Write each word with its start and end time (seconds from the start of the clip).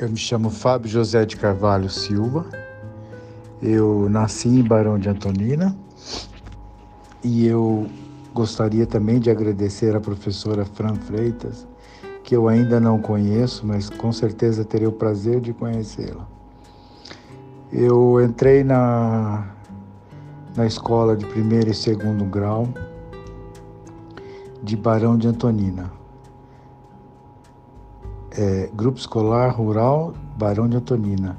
Eu 0.00 0.08
me 0.08 0.16
chamo 0.16 0.48
Fábio 0.48 0.88
José 0.88 1.26
de 1.26 1.36
Carvalho 1.36 1.90
Silva. 1.90 2.46
Eu 3.60 4.08
nasci 4.08 4.48
em 4.48 4.62
Barão 4.62 4.98
de 4.98 5.10
Antonina 5.10 5.76
e 7.22 7.46
eu 7.46 7.86
gostaria 8.32 8.86
também 8.86 9.20
de 9.20 9.30
agradecer 9.30 9.94
à 9.94 10.00
professora 10.00 10.64
Fran 10.64 10.94
Freitas, 10.94 11.68
que 12.24 12.34
eu 12.34 12.48
ainda 12.48 12.80
não 12.80 12.98
conheço, 12.98 13.66
mas 13.66 13.90
com 13.90 14.10
certeza 14.10 14.64
terei 14.64 14.86
o 14.86 14.92
prazer 14.92 15.38
de 15.38 15.52
conhecê-la. 15.52 16.26
Eu 17.70 18.24
entrei 18.24 18.64
na, 18.64 19.50
na 20.56 20.64
escola 20.64 21.14
de 21.14 21.26
primeiro 21.26 21.68
e 21.68 21.74
segundo 21.74 22.24
grau 22.24 22.66
de 24.62 24.78
Barão 24.78 25.18
de 25.18 25.28
Antonina 25.28 25.99
é, 28.36 28.70
Grupo 28.74 28.98
Escolar 28.98 29.50
Rural 29.50 30.14
Barão 30.36 30.68
de 30.68 30.76
Antonina. 30.76 31.36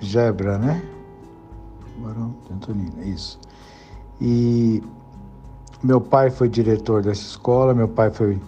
Gebra, 0.00 0.58
né? 0.58 0.82
Barão 1.98 2.34
de 2.46 2.52
Antonina, 2.52 3.04
isso. 3.04 3.38
E 4.20 4.82
meu 5.82 6.00
pai 6.00 6.30
foi 6.30 6.48
diretor 6.48 7.02
dessa 7.02 7.22
escola, 7.22 7.74
meu 7.74 7.88
pai 7.88 8.10
foi, 8.10 8.40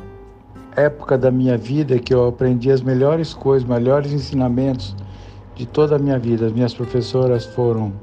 época 0.76 1.16
da 1.16 1.30
minha 1.30 1.60
vida 1.60 2.00
que 2.00 2.12
eu 2.12 2.28
aprendi 2.28 2.72
as 2.72 2.82
melhores 2.82 3.36
coisas, 3.36 3.70
melhores 3.70 4.12
ensinamentos 4.12 4.96
de 5.56 5.66
toda 5.66 5.96
a 5.96 6.00
minha 6.00 6.18
vida. 6.18 6.46
As 6.46 6.54
minhas 6.54 6.74
professoras 6.74 7.46
foram 7.46 7.94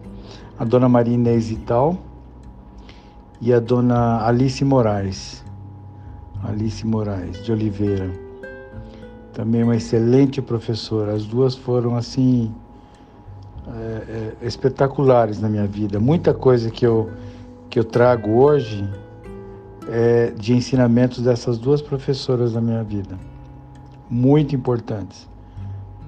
a 0.58 0.64
dona 0.64 0.88
Maria 0.88 1.14
Inês 1.14 1.50
Ital 1.50 1.96
e 3.40 3.52
a 3.52 3.58
dona 3.58 4.26
Alice 4.26 4.64
Moraes. 4.64 5.44
Alice 6.42 6.86
Moraes 6.86 7.42
de 7.44 7.52
Oliveira. 7.52 8.10
Também 9.32 9.62
uma 9.62 9.76
excelente 9.76 10.40
professora. 10.40 11.14
As 11.14 11.24
duas 11.24 11.54
foram 11.54 11.96
assim 11.96 12.52
é, 13.66 14.34
é, 14.42 14.46
espetaculares 14.46 15.40
na 15.40 15.48
minha 15.48 15.66
vida. 15.66 16.00
Muita 16.00 16.34
coisa 16.34 16.70
que 16.70 16.86
eu, 16.86 17.10
que 17.68 17.78
eu 17.78 17.84
trago 17.84 18.30
hoje 18.42 18.88
é 19.88 20.32
de 20.36 20.54
ensinamentos 20.54 21.22
dessas 21.22 21.58
duas 21.58 21.82
professoras 21.82 22.54
na 22.54 22.60
minha 22.60 22.82
vida. 22.82 23.18
Muito 24.08 24.54
importantes 24.54 25.29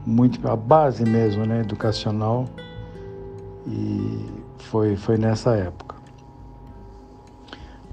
muito 0.04 0.46
a 0.48 0.56
base 0.56 1.04
mesmo, 1.04 1.44
né, 1.44 1.60
educacional. 1.60 2.46
E 3.66 4.26
foi 4.58 4.96
foi 4.96 5.16
nessa 5.16 5.54
época. 5.54 5.96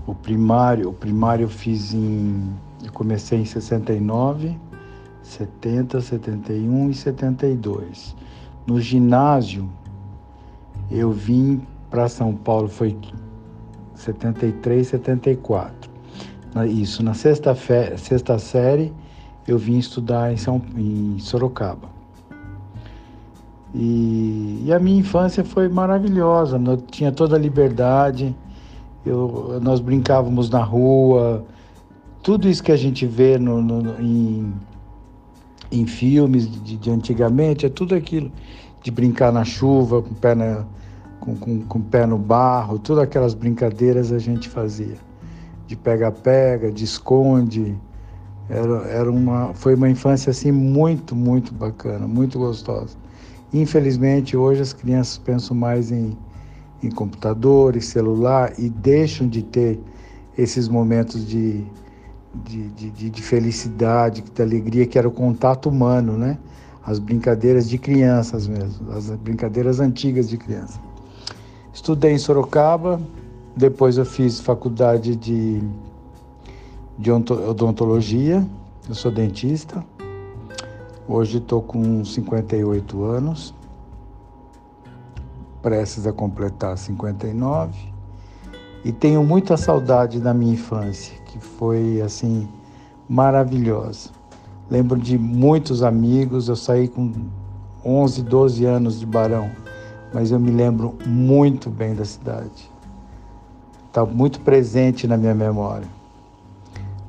O 0.08 0.16
primário, 0.16 0.90
o 0.90 0.94
primário 0.94 1.44
eu 1.44 1.50
fiz 1.50 1.94
em 1.94 2.54
eu 2.84 2.92
comecei 2.92 3.40
em 3.40 3.46
69, 3.46 4.58
70, 5.22 6.02
71 6.02 6.90
e 6.90 6.94
72. 6.94 8.16
No 8.66 8.80
ginásio 8.80 9.70
eu 10.90 11.12
vim 11.12 11.62
para 11.90 12.08
São 12.08 12.34
Paulo 12.34 12.68
foi 12.68 12.98
73, 13.96 14.88
74. 14.88 15.90
Isso, 16.68 17.04
na 17.04 17.14
sexta, 17.14 17.56
sexta 17.98 18.40
série 18.40 18.94
eu 19.48 19.58
vim 19.58 19.78
estudar 19.78 20.32
em, 20.32 20.38
São, 20.38 20.62
em 20.76 21.20
Sorocaba. 21.20 21.99
E, 23.74 24.64
e, 24.66 24.74
a 24.74 24.80
minha 24.80 25.00
infância 25.00 25.44
foi 25.44 25.70
maravilhosa, 25.70 26.60
eu 26.66 26.78
tinha 26.78 27.12
toda 27.12 27.36
a 27.36 27.40
liberdade, 27.40 28.36
eu, 29.06 29.60
nós 29.62 29.80
brincávamos 29.80 30.50
na 30.50 30.64
rua, 30.64 31.46
tudo 32.24 32.50
isso 32.50 32.64
que 32.64 32.72
a 32.72 32.76
gente 32.76 33.06
vê 33.06 33.38
no, 33.38 33.62
no, 33.62 34.02
em, 34.02 34.52
em 35.72 35.86
filmes 35.86 36.50
de, 36.50 36.78
de, 36.78 36.90
antigamente, 36.90 37.66
é 37.66 37.70
tudo 37.70 37.94
aquilo 37.94 38.32
de 38.82 38.92
brincar 38.92 39.32
na 39.32 39.46
chuva, 39.46 40.02
com 40.02 40.12
o 40.12 40.16
pé, 40.16 40.34
na, 40.34 40.66
com, 41.20 41.36
com, 41.36 41.62
com 41.62 41.82
pé 41.82 42.06
no 42.06 42.18
barro, 42.18 42.80
todas 42.80 43.04
aquelas 43.04 43.34
brincadeiras 43.34 44.12
a 44.12 44.20
gente 44.20 44.50
fazia. 44.50 44.98
De 45.68 45.76
pega-pega, 45.76 46.72
de 46.72 46.84
esconde. 46.84 47.76
Era, 48.50 48.88
era 48.88 49.12
uma, 49.12 49.54
foi 49.54 49.76
uma 49.76 49.88
infância 49.88 50.32
assim 50.32 50.52
muito, 50.52 51.16
muito 51.16 51.54
bacana, 51.54 52.08
muito 52.08 52.40
gostosa. 52.40 52.98
Infelizmente, 53.54 54.38
hoje 54.38 54.62
as 54.62 54.74
crianças 54.74 55.18
pensam 55.18 55.56
mais 55.56 55.92
em, 55.92 56.16
em 56.84 56.90
computador 56.92 57.76
e 57.76 57.82
celular 57.82 58.54
e 58.60 58.70
deixam 58.70 59.28
de 59.28 59.42
ter 59.42 59.80
esses 60.38 60.68
momentos 60.68 61.28
de, 61.28 61.66
de, 62.46 62.70
de, 62.70 63.10
de 63.10 63.22
felicidade, 63.22 64.22
de 64.22 64.42
alegria, 64.42 64.86
que 64.86 64.98
era 64.98 65.08
o 65.08 65.12
contato 65.12 65.68
humano, 65.68 66.18
né? 66.18 66.38
As 66.86 67.00
brincadeiras 67.00 67.70
de 67.70 67.78
crianças 67.78 68.48
mesmo, 68.48 68.92
as 68.92 69.10
brincadeiras 69.10 69.80
antigas 69.80 70.30
de 70.30 70.38
criança. 70.38 70.80
Estudei 71.74 72.14
em 72.14 72.18
Sorocaba, 72.18 73.02
depois 73.56 73.98
eu 73.98 74.06
fiz 74.06 74.40
faculdade 74.40 75.16
de, 75.16 75.62
de 76.98 77.12
odontologia, 77.12 78.46
eu 78.88 78.96
sou 78.96 79.12
dentista. 79.12 79.84
Hoje 81.12 81.40
estou 81.40 81.60
com 81.60 82.06
58 82.06 83.04
anos, 83.04 83.52
prestes 85.60 86.06
a 86.06 86.14
completar 86.14 86.78
59, 86.78 87.74
e 88.86 88.92
tenho 88.92 89.24
muita 89.24 89.58
saudade 89.58 90.20
da 90.20 90.36
minha 90.36 90.54
infância, 90.54 91.18
que 91.26 91.40
foi 91.40 92.00
assim 92.00 92.48
maravilhosa. 93.10 94.12
Lembro 94.70 95.00
de 95.00 95.18
muitos 95.18 95.82
amigos, 95.82 96.48
eu 96.48 96.56
saí 96.56 96.88
com 96.88 97.12
11, 97.84 98.22
12 98.22 98.66
anos 98.66 99.00
de 99.00 99.06
Barão, 99.08 99.50
mas 100.14 100.30
eu 100.30 100.40
me 100.40 100.52
lembro 100.52 100.96
muito 101.08 101.72
bem 101.72 101.96
da 101.96 102.06
cidade. 102.06 102.70
Está 103.88 104.06
muito 104.06 104.40
presente 104.42 105.08
na 105.08 105.18
minha 105.18 105.34
memória. 105.34 105.88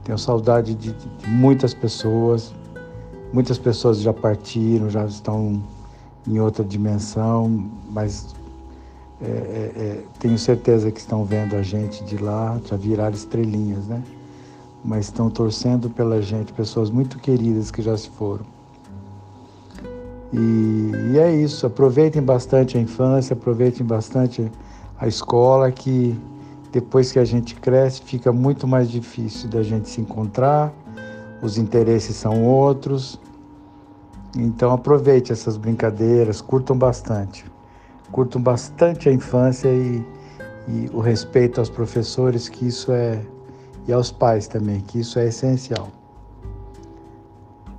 Tenho 0.05 0.16
saudade 0.16 0.75
de, 0.75 0.91
de 0.94 1.28
muitas 1.28 1.75
pessoas, 1.75 2.55
Muitas 3.32 3.58
pessoas 3.58 4.00
já 4.00 4.12
partiram, 4.12 4.91
já 4.91 5.04
estão 5.04 5.62
em 6.26 6.41
outra 6.41 6.64
dimensão, 6.64 7.70
mas 7.91 8.34
é, 9.22 9.26
é, 9.26 9.28
é, 9.28 10.04
tenho 10.18 10.38
certeza 10.38 10.91
que 10.91 10.98
estão 10.98 11.24
vendo 11.24 11.54
a 11.54 11.62
gente 11.62 12.02
de 12.04 12.16
lá, 12.16 12.58
já 12.64 12.76
viraram 12.76 13.14
estrelinhas, 13.14 13.86
né? 13.86 14.02
Mas 14.82 15.06
estão 15.06 15.28
torcendo 15.28 15.91
pela 15.91 16.22
gente, 16.22 16.53
pessoas 16.54 16.91
muito 16.91 17.18
queridas 17.18 17.71
que 17.71 17.82
já 17.82 17.97
se 17.97 18.09
foram. 18.09 18.47
E, 20.33 20.92
e 21.12 21.18
é 21.18 21.34
isso, 21.34 21.66
aproveitem 21.66 22.22
bastante 22.22 22.78
a 22.78 22.80
infância, 22.80 23.34
aproveitem 23.34 23.84
bastante 23.84 24.50
a 24.98 25.06
escola, 25.06 25.71
que 25.71 26.18
depois 26.72 27.12
que 27.12 27.18
a 27.18 27.24
gente 27.24 27.54
cresce 27.56 28.00
fica 28.03 28.33
muito 28.33 28.66
mais 28.66 28.91
difícil 28.91 29.50
da 29.50 29.62
gente 29.62 29.88
se 29.88 30.00
encontrar, 30.00 30.72
os 31.42 31.59
interesses 31.59 32.16
são 32.16 32.45
outros. 32.45 33.21
Então 34.37 34.72
aproveite 34.72 35.33
essas 35.33 35.57
brincadeiras, 35.57 36.41
curtam 36.41 36.77
bastante. 36.77 37.45
Curtam 38.13 38.41
bastante 38.41 39.09
a 39.09 39.13
infância 39.13 39.69
e, 39.69 40.04
e 40.69 40.91
o 40.92 41.01
respeito 41.01 41.60
aos 41.60 41.71
professores, 41.71 42.48
que 42.48 42.66
isso 42.66 42.92
é. 42.92 43.21
e 43.87 43.92
aos 43.92 44.10
pais 44.10 44.47
também, 44.47 44.81
que 44.81 45.01
isso 45.01 45.19
é 45.19 45.27
essencial. 45.28 45.89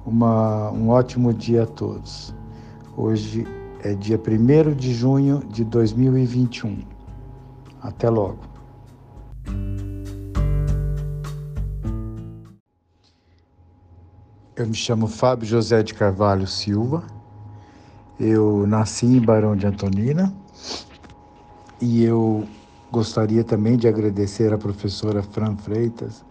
Uma, 0.06 0.72
um 0.72 0.90
ótimo 0.90 1.34
dia 1.34 1.64
a 1.64 1.68
todos. 1.68 2.34
Hoje 2.98 3.46
é 3.84 3.94
dia 3.94 4.19
1 4.19 4.74
de 4.74 4.94
junho 4.94 5.42
de 5.48 5.64
2021. 5.64 6.80
Até 7.81 8.10
logo. 8.10 8.50
Eu 14.62 14.68
me 14.68 14.75
chamo 14.75 15.08
Fábio 15.08 15.48
José 15.48 15.81
de 15.81 15.92
Carvalho 15.92 16.46
Silva. 16.46 17.04
Eu 18.19 18.68
nasci 18.68 19.08
em 19.08 19.19
Barão 19.19 19.56
de 19.56 19.66
Antonina 19.66 20.31
E 21.81 22.04
eu 22.04 22.48
gostaria 22.92 23.44
também 23.44 23.75
de 23.75 23.88
agradecer 23.88 24.54
a 24.54 24.60
professora 24.60 25.24
Fran 25.24 25.58
Freitas, 25.58 26.24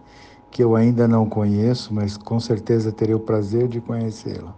que 0.49 0.63
eu 0.63 0.77
ainda 0.77 1.09
não 1.09 1.27
conheço, 1.27 1.93
mas 1.93 2.15
com 2.15 2.39
certeza 2.39 2.89
terei 2.89 3.13
o 3.13 3.19
prazer 3.19 3.67
de 3.67 3.81
conhecê-la. 3.81 4.55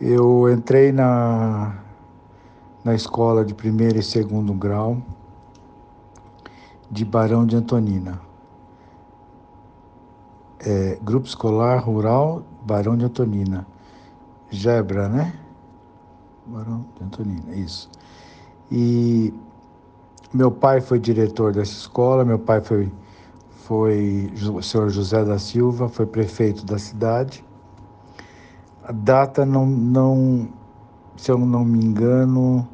Eu 0.00 0.50
entrei 0.50 0.90
na, 0.90 1.84
na 2.82 2.94
escola 2.94 3.44
de 3.44 3.52
primeiro 3.52 3.98
e 3.98 4.02
segundo 4.02 4.54
grau 4.54 5.02
de 6.90 7.04
Barão 7.04 7.44
de 7.44 7.56
Antonina. 7.56 8.31
É, 10.64 10.98
Grupo 11.02 11.26
Escolar 11.26 11.84
Rural 11.84 12.44
Barão 12.64 12.96
de 12.96 13.04
Antonina. 13.04 13.66
Gebra, 14.50 15.08
né? 15.08 15.34
Barão 16.46 16.84
de 16.96 17.04
Antonina, 17.04 17.54
isso. 17.54 17.90
E 18.70 19.34
meu 20.32 20.50
pai 20.50 20.80
foi 20.80 20.98
diretor 20.98 21.52
dessa 21.52 21.72
escola, 21.72 22.24
meu 22.24 22.38
pai 22.38 22.60
foi, 22.60 22.90
foi 23.64 24.32
o 24.54 24.62
senhor 24.62 24.88
José 24.90 25.24
da 25.24 25.38
Silva, 25.38 25.88
foi 25.88 26.06
prefeito 26.06 26.64
da 26.64 26.78
cidade. 26.78 27.44
A 28.84 28.92
data 28.92 29.44
não, 29.44 29.66
não 29.66 30.48
se 31.16 31.30
eu 31.30 31.38
não 31.38 31.64
me 31.64 31.84
engano, 31.84 32.68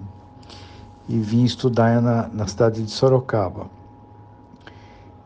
e 1.09 1.19
vim 1.19 1.45
estudar 1.45 2.03
na, 2.03 2.29
na 2.29 2.47
cidade 2.47 2.83
de 2.83 2.91
Sorocaba. 2.91 3.67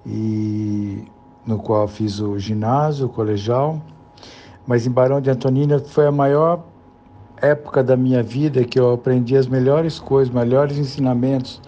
E 0.04 1.04
no 1.46 1.58
qual 1.58 1.86
fiz 1.88 2.20
o 2.20 2.38
ginásio, 2.38 3.06
o 3.06 3.08
colegial, 3.08 3.80
mas 4.66 4.86
em 4.86 4.90
Barão 4.90 5.20
de 5.20 5.30
Antonina 5.30 5.78
foi 5.78 6.06
a 6.06 6.12
maior 6.12 6.64
época 7.36 7.82
da 7.82 7.96
minha 7.96 8.22
vida 8.22 8.64
que 8.64 8.78
eu 8.78 8.92
aprendi 8.92 9.36
as 9.36 9.46
melhores 9.46 9.98
coisas, 9.98 10.32
melhores 10.32 10.78
ensinamentos 10.78 11.60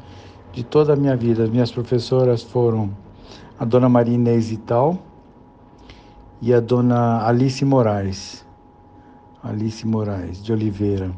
de 0.55 0.63
toda 0.65 0.93
a 0.93 0.97
minha 0.97 1.17
vida. 1.17 1.45
As 1.45 1.51
minhas 1.51 1.71
professoras 1.71 2.43
foram 2.43 2.91
a 3.59 3.65
dona 3.65 3.89
Maria 3.89 4.15
Inês 4.15 4.53
Ital 4.53 4.99
e 6.41 6.53
a 6.55 6.61
dona 6.61 7.27
Alice 7.27 7.65
Moraes. 7.65 8.45
Alice 9.43 9.87
Moraes 9.87 10.43
de 10.43 10.53
Oliveira. 10.53 11.11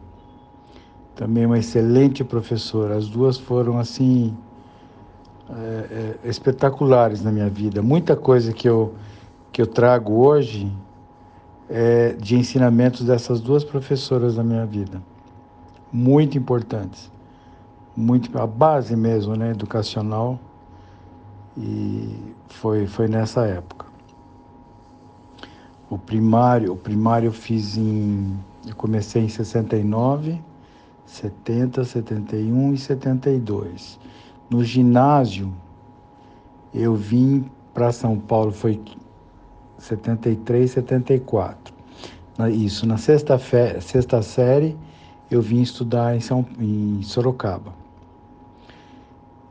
Também 1.14 1.46
uma 1.46 1.58
excelente 1.58 2.24
professora. 2.24 2.96
As 2.96 3.08
duas 3.08 3.38
foram 3.38 3.78
assim 3.78 4.36
é, 5.48 6.16
é, 6.24 6.28
espetaculares 6.28 7.22
na 7.22 7.30
minha 7.30 7.48
vida. 7.48 7.82
Muita 7.82 8.16
coisa 8.16 8.52
que 8.52 8.68
eu 8.68 8.94
que 9.56 9.62
eu 9.62 9.66
trago 9.66 10.12
hoje 10.12 10.70
é 11.70 12.12
de 12.12 12.36
ensinamentos 12.36 13.06
dessas 13.06 13.40
duas 13.40 13.64
professoras 13.64 14.36
na 14.36 14.44
minha 14.44 14.66
vida, 14.66 15.02
muito 15.90 16.36
importantes, 16.36 17.10
muito 17.96 18.36
a 18.38 18.46
base 18.46 18.94
mesmo, 18.94 19.34
né, 19.34 19.50
educacional. 19.50 20.38
E 21.56 22.34
foi 22.48 22.86
foi 22.86 23.08
nessa 23.08 23.46
época. 23.46 23.86
O 25.88 25.96
primário, 25.96 26.72
o 26.72 26.76
primário 26.76 27.28
eu 27.28 27.32
fiz 27.32 27.76
em. 27.76 28.36
Eu 28.66 28.74
comecei 28.74 29.22
em 29.22 29.28
69, 29.28 30.42
70, 31.06 31.84
71 31.84 32.74
e 32.74 32.78
72. 32.78 33.98
No 34.50 34.64
ginásio, 34.64 35.52
eu 36.74 36.94
vim 36.94 37.48
para 37.72 37.92
São 37.92 38.18
Paulo, 38.18 38.50
foi 38.50 38.80
73, 39.78 40.70
74. 40.70 41.74
Isso, 42.50 42.86
na 42.86 42.98
sexta, 42.98 43.38
fe, 43.38 43.80
sexta 43.80 44.20
série, 44.20 44.76
eu 45.30 45.40
vim 45.40 45.62
estudar 45.62 46.16
em, 46.16 46.20
São, 46.20 46.44
em 46.58 47.00
Sorocaba. 47.02 47.85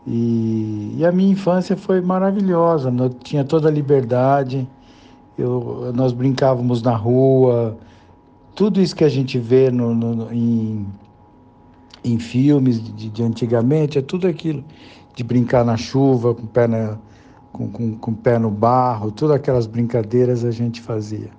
E, 0.08 0.96
e 0.98 1.06
a 1.06 1.12
minha 1.12 1.32
infância 1.32 1.76
foi 1.76 2.00
maravilhosa, 2.02 2.94
eu 2.98 3.10
tinha 3.10 3.44
toda 3.44 3.68
a 3.68 3.72
liberdade 3.72 4.68
eu, 5.38 5.92
nós 5.94 6.14
brincávamos 6.14 6.82
na 6.82 6.96
rua, 6.96 7.78
tudo 8.56 8.82
isso 8.82 8.96
que 8.96 9.04
a 9.04 9.10
gente 9.10 9.38
vê 9.38 9.70
no, 9.70 9.94
no 9.94 10.34
em, 10.34 10.88
em 12.04 12.18
filmes 12.18 12.82
de, 12.82 13.10
de, 13.10 13.24
antigamente, 13.24 13.98
é 13.98 14.02
tudo 14.02 14.28
aquilo 14.28 14.64
de 15.14 15.24
brincar 15.24 15.66
na 15.66 15.76
chuva, 15.76 16.34
com 16.34 16.44
o 16.44 16.48
pé, 16.48 16.68
com, 17.52 17.70
com, 17.70 17.98
com 17.98 18.14
pé 18.14 18.40
no 18.40 18.50
barro, 18.50 19.12
todas 19.12 19.36
aquelas 19.36 19.68
brincadeiras 19.68 20.46
a 20.46 20.52
gente 20.52 20.82
fazia. 20.82 21.30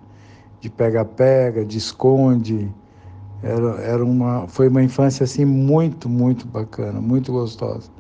De 0.60 0.70
pega-pega, 0.70 1.64
de 1.64 1.78
esconde. 1.78 2.70
Era, 3.42 3.80
era 3.82 4.04
uma, 4.04 4.48
foi 4.48 4.68
uma 4.68 4.82
infância 4.82 5.24
assim 5.24 5.44
muito, 5.44 6.08
muito 6.08 6.46
bacana, 6.46 7.00
muito 7.00 7.32
gostosa. 7.32 7.90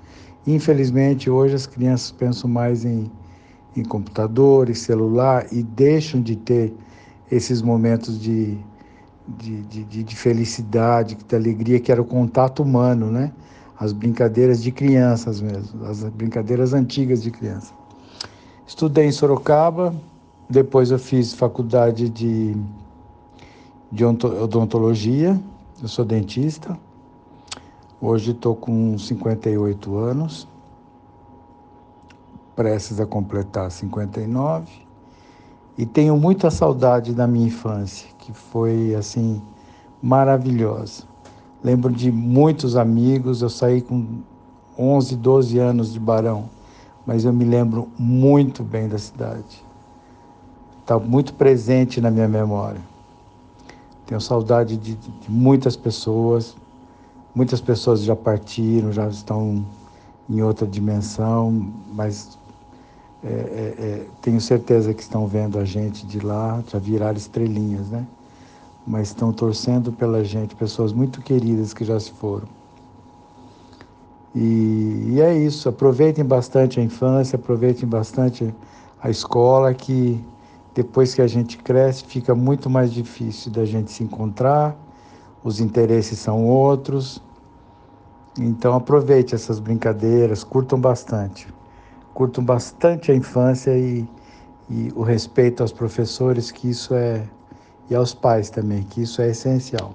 Infelizmente, 0.46 1.28
hoje 1.28 1.54
as 1.54 1.66
crianças 1.66 2.10
pensam 2.10 2.48
mais 2.48 2.84
em 2.84 3.10
em 3.76 3.84
computadores, 3.84 4.78
celular 4.80 5.46
e 5.52 5.62
deixam 5.62 6.20
de 6.20 6.34
ter 6.34 6.72
esses 7.30 7.60
momentos 7.60 8.18
de, 8.18 8.56
de, 9.28 9.62
de, 9.62 10.02
de 10.02 10.16
felicidade, 10.16 11.16
de 11.16 11.36
alegria, 11.36 11.78
que 11.78 11.92
era 11.92 12.00
o 12.00 12.04
contato 12.04 12.62
humano, 12.62 13.10
né? 13.10 13.32
As 13.78 13.92
brincadeiras 13.92 14.62
de 14.62 14.72
crianças 14.72 15.40
mesmo, 15.40 15.84
as 15.84 16.02
brincadeiras 16.04 16.72
antigas 16.72 17.22
de 17.22 17.30
criança. 17.30 17.74
Estudei 18.66 19.04
em 19.04 19.12
Sorocaba, 19.12 19.94
depois 20.48 20.90
eu 20.90 20.98
fiz 20.98 21.34
faculdade 21.34 22.08
de, 22.08 22.56
de 23.92 24.04
odontologia, 24.04 25.38
eu 25.82 25.88
sou 25.88 26.04
dentista. 26.04 26.78
Hoje 27.98 28.32
estou 28.32 28.54
com 28.54 28.98
58 28.98 29.96
anos 29.96 30.46
prestes 32.54 33.00
a 33.00 33.06
completar 33.06 33.70
59 33.70 34.66
e 35.78 35.86
tenho 35.86 36.14
muita 36.14 36.50
saudade 36.50 37.14
da 37.14 37.26
minha 37.26 37.46
infância, 37.46 38.06
que 38.18 38.34
foi 38.34 38.94
assim 38.94 39.40
maravilhosa. 40.02 41.04
Lembro 41.64 41.90
de 41.90 42.12
muitos 42.12 42.76
amigos, 42.76 43.40
eu 43.40 43.48
saí 43.48 43.80
com 43.80 44.06
11, 44.78 45.16
12 45.16 45.58
anos 45.58 45.90
de 45.90 45.98
Barão, 45.98 46.50
mas 47.06 47.24
eu 47.24 47.32
me 47.32 47.46
lembro 47.46 47.88
muito 47.98 48.62
bem 48.62 48.88
da 48.88 48.98
cidade. 48.98 49.64
Está 50.82 50.98
muito 50.98 51.32
presente 51.32 51.98
na 51.98 52.10
minha 52.10 52.28
memória. 52.28 52.80
Tenho 54.04 54.20
saudade 54.20 54.76
de, 54.76 54.96
de 54.96 55.30
muitas 55.30 55.76
pessoas, 55.76 56.54
muitas 57.36 57.60
pessoas 57.60 58.00
já 58.00 58.16
partiram, 58.16 58.90
já 58.90 59.06
estão 59.08 59.62
em 60.28 60.40
outra 60.40 60.66
dimensão, 60.66 61.70
mas 61.92 62.38
é, 63.22 63.28
é, 63.28 63.30
é, 63.30 64.06
tenho 64.22 64.40
certeza 64.40 64.94
que 64.94 65.02
estão 65.02 65.26
vendo 65.26 65.58
a 65.58 65.64
gente 65.64 66.06
de 66.06 66.18
lá, 66.18 66.64
já 66.66 66.78
viraram 66.78 67.18
estrelinhas, 67.18 67.90
né? 67.90 68.06
Mas 68.86 69.08
estão 69.08 69.34
torcendo 69.34 69.92
pela 69.92 70.24
gente, 70.24 70.56
pessoas 70.56 70.94
muito 70.94 71.20
queridas 71.20 71.74
que 71.74 71.84
já 71.84 72.00
se 72.00 72.10
foram. 72.12 72.48
E, 74.34 75.10
e 75.10 75.20
é 75.20 75.36
isso, 75.36 75.68
aproveitem 75.68 76.24
bastante 76.24 76.80
a 76.80 76.82
infância, 76.82 77.36
aproveitem 77.36 77.86
bastante 77.86 78.54
a 79.02 79.10
escola, 79.10 79.74
que 79.74 80.24
depois 80.74 81.14
que 81.14 81.20
a 81.20 81.26
gente 81.26 81.58
cresce 81.58 82.02
fica 82.04 82.34
muito 82.34 82.70
mais 82.70 82.90
difícil 82.90 83.52
da 83.52 83.64
gente 83.66 83.90
se 83.92 84.02
encontrar, 84.02 84.74
os 85.44 85.60
interesses 85.60 86.18
são 86.18 86.46
outros. 86.46 87.25
Então 88.38 88.74
aproveite 88.74 89.34
essas 89.34 89.58
brincadeiras, 89.58 90.44
curtam 90.44 90.80
bastante 90.80 91.48
curto 92.16 92.40
bastante 92.40 93.12
a 93.12 93.14
infância 93.14 93.76
e, 93.76 94.08
e 94.70 94.90
o 94.96 95.02
respeito 95.02 95.62
aos 95.62 95.70
professores, 95.70 96.50
que 96.50 96.70
isso 96.70 96.94
é, 96.94 97.22
e 97.90 97.94
aos 97.94 98.14
pais 98.14 98.48
também, 98.48 98.84
que 98.84 99.02
isso 99.02 99.20
é 99.20 99.28
essencial. 99.28 99.92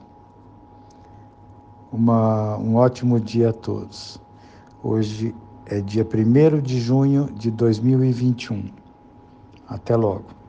Uma, 1.91 2.57
um 2.57 2.75
ótimo 2.75 3.19
dia 3.19 3.49
a 3.49 3.53
todos. 3.53 4.21
Hoje 4.83 5.33
é 5.65 5.81
dia 5.81 6.05
1 6.05 6.61
de 6.61 6.79
junho 6.79 7.25
de 7.33 7.49
2021. 7.49 8.69
Até 9.67 9.95
logo. 9.95 10.40